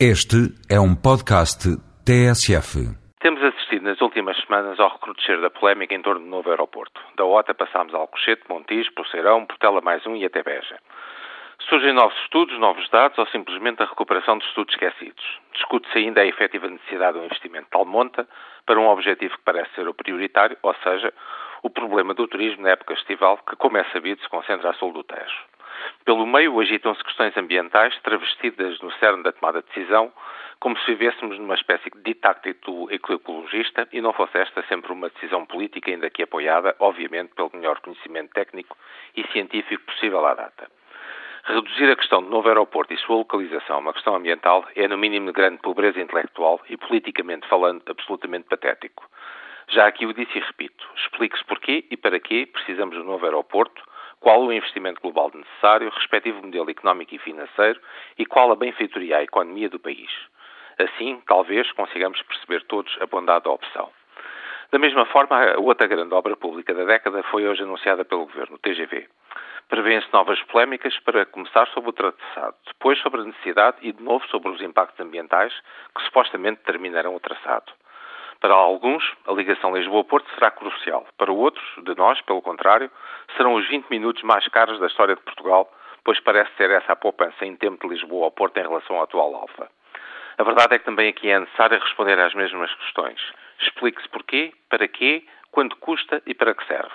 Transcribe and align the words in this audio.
Este 0.00 0.50
é 0.68 0.74
um 0.80 0.92
podcast 0.92 1.70
TSF. 2.02 2.82
Temos 3.20 3.40
assistido 3.44 3.84
nas 3.84 4.00
últimas 4.00 4.36
semanas 4.42 4.80
ao 4.80 4.90
recrudescer 4.90 5.40
da 5.40 5.50
polémica 5.50 5.94
em 5.94 6.02
torno 6.02 6.20
do 6.20 6.26
novo 6.26 6.50
aeroporto. 6.50 7.00
Da 7.16 7.24
OTA 7.24 7.54
passámos 7.54 7.94
a 7.94 7.98
Alcochete, 7.98 8.42
Montijo, 8.48 8.92
Poceirão, 8.96 9.46
Portela 9.46 9.80
mais 9.80 10.04
um 10.04 10.16
e 10.16 10.24
até 10.24 10.42
Beja. 10.42 10.80
Surgem 11.68 11.92
novos 11.92 12.18
estudos, 12.24 12.58
novos 12.58 12.90
dados 12.90 13.16
ou 13.18 13.26
simplesmente 13.28 13.84
a 13.84 13.86
recuperação 13.86 14.36
de 14.36 14.44
estudos 14.46 14.74
esquecidos. 14.74 15.24
Discute-se 15.52 15.96
ainda 15.96 16.22
a 16.22 16.26
efetiva 16.26 16.66
necessidade 16.68 17.12
de 17.12 17.20
um 17.20 17.26
investimento 17.26 17.66
de 17.66 17.70
tal 17.70 17.84
monta 17.84 18.26
para 18.66 18.80
um 18.80 18.88
objetivo 18.88 19.36
que 19.36 19.44
parece 19.44 19.72
ser 19.76 19.86
o 19.86 19.94
prioritário, 19.94 20.58
ou 20.60 20.74
seja, 20.82 21.14
o 21.62 21.70
problema 21.70 22.14
do 22.14 22.26
turismo 22.26 22.64
na 22.64 22.70
época 22.70 22.94
estival, 22.94 23.38
que, 23.48 23.54
como 23.54 23.78
é 23.78 23.84
sabido, 23.92 24.20
se 24.20 24.28
concentra 24.28 24.70
a 24.70 24.74
sul 24.74 24.92
do 24.92 25.04
Tejo. 25.04 25.53
Pelo 26.04 26.26
meio 26.26 26.60
agitam-se 26.60 27.02
questões 27.02 27.34
ambientais 27.34 27.98
travestidas 28.02 28.78
no 28.80 28.92
cerne 28.92 29.22
da 29.22 29.32
tomada 29.32 29.62
de 29.62 29.68
decisão, 29.68 30.12
como 30.60 30.78
se 30.78 30.86
vivêssemos 30.94 31.38
numa 31.38 31.54
espécie 31.54 31.88
de 31.90 32.02
ditáctito 32.02 32.88
ecologista 32.90 33.88
e 33.90 34.02
não 34.02 34.12
fosse 34.12 34.36
esta 34.36 34.62
sempre 34.64 34.92
uma 34.92 35.08
decisão 35.08 35.46
política, 35.46 35.90
ainda 35.90 36.10
que 36.10 36.22
apoiada, 36.22 36.76
obviamente, 36.78 37.34
pelo 37.34 37.50
melhor 37.54 37.80
conhecimento 37.80 38.34
técnico 38.34 38.76
e 39.16 39.26
científico 39.32 39.82
possível 39.86 40.24
à 40.26 40.34
data. 40.34 40.70
Reduzir 41.44 41.90
a 41.90 41.96
questão 41.96 42.22
do 42.22 42.28
novo 42.28 42.48
aeroporto 42.48 42.92
e 42.92 42.98
sua 42.98 43.16
localização 43.16 43.76
a 43.76 43.78
uma 43.78 43.92
questão 43.94 44.14
ambiental 44.14 44.66
é, 44.76 44.86
no 44.86 44.98
mínimo, 44.98 45.26
de 45.26 45.32
grande 45.32 45.58
pobreza 45.58 46.00
intelectual 46.00 46.60
e, 46.68 46.76
politicamente 46.76 47.48
falando, 47.48 47.82
absolutamente 47.86 48.46
patético. 48.48 49.08
Já 49.68 49.86
aqui 49.86 50.04
o 50.04 50.12
disse 50.12 50.36
e 50.36 50.40
repito. 50.40 50.86
Explique-se 50.96 51.44
porquê 51.44 51.84
e 51.90 51.96
para 51.96 52.20
quê 52.20 52.46
precisamos 52.50 52.94
do 52.94 53.04
novo 53.04 53.24
aeroporto, 53.24 53.82
qual 54.24 54.42
o 54.42 54.50
investimento 54.50 55.02
global 55.02 55.30
necessário, 55.34 55.90
respectivo 55.90 56.40
modelo 56.42 56.70
económico 56.70 57.14
e 57.14 57.18
financeiro 57.18 57.78
e 58.18 58.24
qual 58.24 58.50
a 58.50 58.56
benfeitoria 58.56 59.18
à 59.18 59.22
economia 59.22 59.68
do 59.68 59.78
país. 59.78 60.10
Assim, 60.78 61.20
talvez 61.26 61.70
consigamos 61.72 62.22
perceber 62.22 62.64
todos 62.64 62.96
a 63.02 63.06
bondade 63.06 63.44
da 63.44 63.50
opção. 63.50 63.90
Da 64.72 64.78
mesma 64.78 65.04
forma, 65.04 65.36
a 65.36 65.60
outra 65.60 65.86
grande 65.86 66.14
obra 66.14 66.34
pública 66.34 66.72
da 66.72 66.84
década 66.84 67.22
foi 67.24 67.46
hoje 67.46 67.64
anunciada 67.64 68.02
pelo 68.02 68.24
Governo, 68.24 68.56
o 68.56 68.58
TGV. 68.58 69.06
Prevêem-se 69.68 70.10
novas 70.10 70.42
polémicas 70.44 70.98
para 71.00 71.26
começar 71.26 71.68
sobre 71.68 71.90
o 71.90 71.92
traçado, 71.92 72.56
depois 72.66 72.98
sobre 73.00 73.20
a 73.20 73.24
necessidade 73.24 73.76
e 73.82 73.92
de 73.92 74.02
novo 74.02 74.26
sobre 74.28 74.50
os 74.50 74.62
impactos 74.62 74.98
ambientais 75.04 75.52
que 75.94 76.02
supostamente 76.02 76.62
terminarão 76.62 77.14
o 77.14 77.20
traçado. 77.20 77.70
Para 78.44 78.52
alguns, 78.52 79.02
a 79.26 79.32
ligação 79.32 79.74
Lisboa-Porto 79.74 80.28
será 80.34 80.50
crucial. 80.50 81.06
Para 81.16 81.32
outros, 81.32 81.64
de 81.82 81.96
nós, 81.96 82.20
pelo 82.20 82.42
contrário, 82.42 82.90
serão 83.38 83.54
os 83.54 83.66
20 83.66 83.88
minutos 83.88 84.22
mais 84.22 84.46
caros 84.48 84.78
da 84.78 84.86
história 84.86 85.16
de 85.16 85.22
Portugal, 85.22 85.72
pois 86.04 86.20
parece 86.20 86.54
ser 86.58 86.70
essa 86.70 86.92
a 86.92 86.96
poupança 86.96 87.46
em 87.46 87.56
tempo 87.56 87.88
de 87.88 87.94
Lisboa 87.94 88.26
ao 88.26 88.30
Porto 88.30 88.58
em 88.58 88.62
relação 88.62 88.96
ao 88.96 89.04
atual 89.04 89.34
Alfa. 89.34 89.70
A 90.36 90.44
verdade 90.44 90.74
é 90.74 90.78
que 90.78 90.84
também 90.84 91.08
aqui 91.08 91.30
é 91.30 91.40
necessário 91.40 91.80
responder 91.80 92.20
às 92.20 92.34
mesmas 92.34 92.70
questões. 92.74 93.18
Explique-se 93.60 94.10
porquê, 94.10 94.52
para 94.68 94.86
quê, 94.88 95.24
quanto 95.50 95.74
custa 95.76 96.20
e 96.26 96.34
para 96.34 96.54
que 96.54 96.66
serve. 96.66 96.92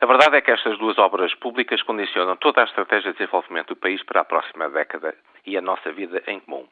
A 0.00 0.06
verdade 0.06 0.36
é 0.36 0.40
que 0.40 0.50
estas 0.50 0.76
duas 0.78 0.98
obras 0.98 1.32
públicas 1.36 1.80
condicionam 1.82 2.34
toda 2.34 2.62
a 2.62 2.64
estratégia 2.64 3.12
de 3.12 3.18
desenvolvimento 3.18 3.68
do 3.68 3.76
país 3.76 4.02
para 4.02 4.22
a 4.22 4.24
próxima 4.24 4.68
década 4.68 5.14
e 5.46 5.56
a 5.56 5.60
nossa 5.60 5.92
vida 5.92 6.24
em 6.26 6.40
comum. 6.40 6.66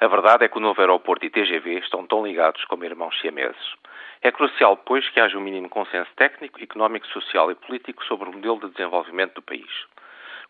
A 0.00 0.06
verdade 0.06 0.44
é 0.44 0.48
que 0.48 0.56
o 0.56 0.60
novo 0.60 0.80
aeroporto 0.80 1.26
e 1.26 1.30
TGV 1.30 1.80
estão 1.80 2.06
tão 2.06 2.24
ligados 2.24 2.64
como 2.66 2.84
irmãos 2.84 3.18
siameses. 3.20 3.74
É 4.22 4.30
crucial, 4.30 4.76
pois, 4.76 5.08
que 5.10 5.18
haja 5.18 5.36
um 5.36 5.40
mínimo 5.40 5.68
consenso 5.68 6.10
técnico, 6.14 6.62
económico, 6.62 7.06
social 7.08 7.50
e 7.50 7.56
político 7.56 8.04
sobre 8.04 8.28
o 8.28 8.32
modelo 8.32 8.60
de 8.60 8.70
desenvolvimento 8.70 9.34
do 9.34 9.42
país. 9.42 9.68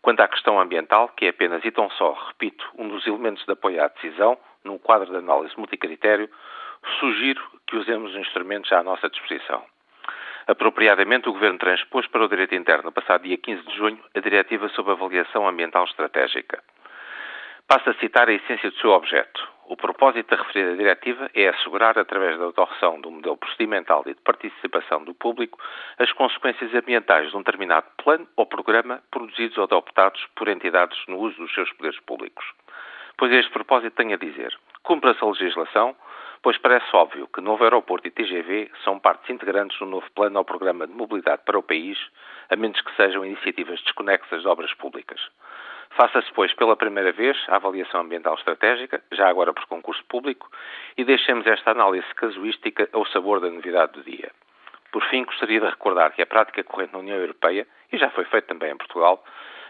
Quanto 0.02 0.20
à 0.20 0.28
questão 0.28 0.60
ambiental, 0.60 1.08
que 1.16 1.24
é 1.24 1.30
apenas 1.30 1.64
e 1.64 1.70
tão 1.70 1.88
só, 1.92 2.12
repito, 2.12 2.62
um 2.76 2.88
dos 2.88 3.06
elementos 3.06 3.42
de 3.46 3.52
apoio 3.52 3.82
à 3.82 3.88
decisão, 3.88 4.36
num 4.62 4.76
quadro 4.76 5.10
de 5.10 5.16
análise 5.16 5.56
multicritério, 5.56 6.28
sugiro 7.00 7.42
que 7.66 7.76
usemos 7.76 8.12
os 8.12 8.18
instrumentos 8.18 8.70
à 8.70 8.82
nossa 8.82 9.08
disposição. 9.08 9.64
Apropriadamente, 10.46 11.28
o 11.28 11.32
Governo 11.32 11.58
transpôs 11.58 12.06
para 12.06 12.24
o 12.24 12.28
direito 12.28 12.54
interno, 12.54 12.84
no 12.84 12.92
passado 12.92 13.22
dia 13.22 13.38
15 13.38 13.62
de 13.62 13.76
junho, 13.76 13.98
a 14.14 14.20
Diretiva 14.20 14.68
sobre 14.70 14.92
Avaliação 14.92 15.48
Ambiental 15.48 15.84
Estratégica. 15.84 16.62
Passo 17.68 17.90
a 17.90 17.94
citar 17.96 18.30
a 18.30 18.32
essência 18.32 18.70
do 18.70 18.78
seu 18.78 18.92
objeto. 18.92 19.46
O 19.66 19.76
propósito 19.76 20.34
da 20.34 20.42
referida 20.42 20.74
diretiva 20.74 21.30
é 21.34 21.48
assegurar, 21.48 21.98
através 21.98 22.38
da 22.38 22.46
adoção 22.46 22.98
do 22.98 23.10
modelo 23.10 23.36
procedimental 23.36 24.02
e 24.06 24.14
de 24.14 24.20
participação 24.22 25.04
do 25.04 25.12
público, 25.12 25.60
as 25.98 26.10
consequências 26.12 26.74
ambientais 26.74 27.28
de 27.30 27.36
um 27.36 27.40
determinado 27.40 27.86
plano 28.02 28.26
ou 28.36 28.46
programa 28.46 29.02
produzidos 29.10 29.58
ou 29.58 29.64
adoptados 29.64 30.26
por 30.34 30.48
entidades 30.48 30.98
no 31.08 31.18
uso 31.18 31.36
dos 31.36 31.52
seus 31.52 31.70
poderes 31.74 32.00
públicos. 32.00 32.42
Pois 33.18 33.30
este 33.32 33.52
propósito 33.52 33.96
tenho 33.96 34.14
a 34.14 34.16
dizer, 34.16 34.56
cumpra-se 34.82 35.22
a 35.22 35.26
legislação, 35.26 35.94
pois 36.42 36.56
parece 36.56 36.86
óbvio 36.96 37.28
que 37.28 37.42
Novo 37.42 37.64
Aeroporto 37.64 38.08
e 38.08 38.10
TGV 38.10 38.70
são 38.82 38.98
partes 38.98 39.28
integrantes 39.28 39.78
do 39.78 39.84
novo 39.84 40.10
plano 40.12 40.38
ou 40.38 40.44
programa 40.46 40.86
de 40.86 40.94
mobilidade 40.94 41.42
para 41.44 41.58
o 41.58 41.62
país, 41.62 41.98
a 42.48 42.56
menos 42.56 42.80
que 42.80 42.96
sejam 42.96 43.26
iniciativas 43.26 43.78
desconexas 43.82 44.40
de 44.40 44.48
obras 44.48 44.72
públicas. 44.72 45.20
Faça-se, 45.90 46.30
pois, 46.32 46.52
pela 46.54 46.76
primeira 46.76 47.12
vez 47.12 47.36
a 47.48 47.56
avaliação 47.56 48.00
ambiental 48.00 48.34
estratégica, 48.34 49.02
já 49.12 49.28
agora 49.28 49.52
por 49.52 49.66
concurso 49.66 50.04
público, 50.04 50.50
e 50.96 51.04
deixemos 51.04 51.46
esta 51.46 51.70
análise 51.70 52.06
casuística 52.14 52.88
ao 52.92 53.06
sabor 53.06 53.40
da 53.40 53.50
novidade 53.50 53.92
do 53.92 54.02
dia. 54.02 54.30
Por 54.92 55.04
fim, 55.10 55.24
gostaria 55.24 55.60
de 55.60 55.66
recordar 55.66 56.12
que 56.12 56.22
a 56.22 56.26
prática 56.26 56.64
corrente 56.64 56.92
na 56.92 57.00
União 57.00 57.16
Europeia, 57.16 57.66
e 57.92 57.98
já 57.98 58.10
foi 58.10 58.24
feito 58.24 58.46
também 58.46 58.72
em 58.72 58.76
Portugal, 58.76 59.22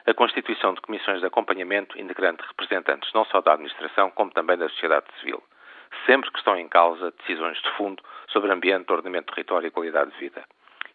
a 0.07 0.15
constituição 0.15 0.75
de 0.75 0.81
comissões 0.81 1.21
de 1.21 1.27
acompanhamento 1.27 1.99
integrante 2.01 2.43
representantes 2.47 3.13
não 3.13 3.25
só 3.27 3.41
da 3.41 3.53
administração, 3.53 4.11
como 4.11 4.31
também 4.31 4.57
da 4.57 4.69
sociedade 4.69 5.07
civil, 5.21 5.43
sempre 6.07 6.31
que 6.31 6.39
estão 6.39 6.57
em 6.57 6.69
causa 6.69 7.13
decisões 7.19 7.61
de 7.61 7.71
fundo 7.73 8.03
sobre 8.29 8.51
ambiente, 8.53 8.91
ordenamento 8.91 9.27
do 9.27 9.35
território 9.35 9.67
e 9.67 9.71
qualidade 9.71 10.11
de 10.13 10.19
vida. 10.19 10.45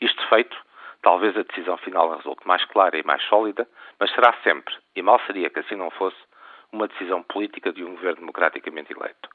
Isto 0.01 0.27
feito, 0.29 0.55
Talvez 1.03 1.37
a 1.37 1.43
decisão 1.43 1.77
final 1.77 2.15
resulte 2.15 2.47
mais 2.47 2.63
clara 2.65 2.97
e 2.97 3.03
mais 3.03 3.21
sólida, 3.25 3.67
mas 3.99 4.09
será 4.11 4.33
sempre, 4.41 4.73
e 4.95 5.01
mal 5.01 5.19
seria 5.27 5.49
que 5.49 5.59
assim 5.59 5.75
não 5.75 5.91
fosse, 5.91 6.17
uma 6.71 6.87
decisão 6.87 7.21
política 7.21 7.71
de 7.71 7.83
um 7.83 7.91
governo 7.91 8.21
democraticamente 8.21 8.93
eleito. 8.93 9.29